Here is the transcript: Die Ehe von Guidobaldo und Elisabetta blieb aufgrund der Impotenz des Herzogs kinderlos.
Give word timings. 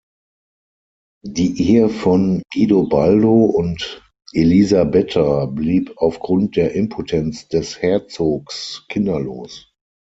Die 1.23 1.61
Ehe 1.61 1.89
von 1.89 2.41
Guidobaldo 2.51 3.35
und 3.45 4.01
Elisabetta 4.33 5.45
blieb 5.45 5.93
aufgrund 5.97 6.55
der 6.55 6.73
Impotenz 6.73 7.47
des 7.49 7.83
Herzogs 7.83 8.83
kinderlos. 8.89 9.71